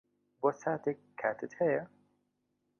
بۆ 0.41 0.49
ساتێک 0.61 0.99
کاتت 1.19 1.51
ھەیە؟ 1.61 1.83